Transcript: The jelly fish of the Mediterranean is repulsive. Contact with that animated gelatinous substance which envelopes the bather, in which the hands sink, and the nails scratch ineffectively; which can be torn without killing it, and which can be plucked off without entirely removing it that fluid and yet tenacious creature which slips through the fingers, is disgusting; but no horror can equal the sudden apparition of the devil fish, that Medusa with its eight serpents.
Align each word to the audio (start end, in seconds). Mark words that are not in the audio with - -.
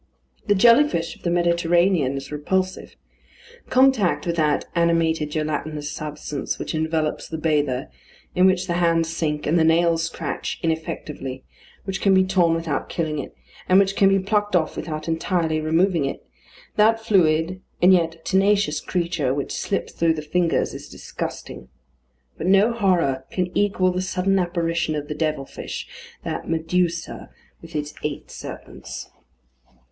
The 0.47 0.55
jelly 0.55 0.89
fish 0.89 1.15
of 1.15 1.21
the 1.21 1.29
Mediterranean 1.29 2.17
is 2.17 2.31
repulsive. 2.31 2.95
Contact 3.69 4.25
with 4.25 4.35
that 4.37 4.65
animated 4.73 5.29
gelatinous 5.29 5.91
substance 5.91 6.57
which 6.57 6.73
envelopes 6.73 7.29
the 7.29 7.37
bather, 7.37 7.87
in 8.33 8.47
which 8.47 8.65
the 8.65 8.73
hands 8.81 9.15
sink, 9.15 9.45
and 9.45 9.59
the 9.59 9.63
nails 9.63 10.01
scratch 10.01 10.59
ineffectively; 10.63 11.43
which 11.83 12.01
can 12.01 12.15
be 12.15 12.23
torn 12.25 12.55
without 12.55 12.89
killing 12.89 13.19
it, 13.19 13.35
and 13.69 13.77
which 13.77 13.95
can 13.95 14.09
be 14.09 14.17
plucked 14.17 14.55
off 14.55 14.75
without 14.75 15.07
entirely 15.07 15.61
removing 15.61 16.05
it 16.05 16.25
that 16.77 16.99
fluid 16.99 17.61
and 17.79 17.93
yet 17.93 18.25
tenacious 18.25 18.79
creature 18.81 19.35
which 19.35 19.51
slips 19.53 19.93
through 19.93 20.15
the 20.15 20.23
fingers, 20.23 20.73
is 20.73 20.89
disgusting; 20.89 21.67
but 22.39 22.47
no 22.47 22.71
horror 22.73 23.25
can 23.29 23.55
equal 23.55 23.91
the 23.91 24.01
sudden 24.01 24.39
apparition 24.39 24.95
of 24.95 25.07
the 25.07 25.13
devil 25.13 25.45
fish, 25.45 25.87
that 26.23 26.49
Medusa 26.49 27.29
with 27.61 27.75
its 27.75 27.93
eight 28.01 28.31
serpents. 28.31 29.11